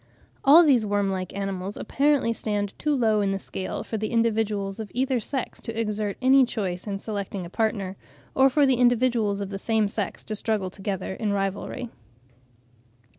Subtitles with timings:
[0.43, 4.79] All these worm like animals apparently stand too low in the scale for the individuals
[4.79, 7.97] of either sex to exert any choice in selecting a partner,
[8.33, 11.91] or for the individuals of the same sex to struggle together in rivalry.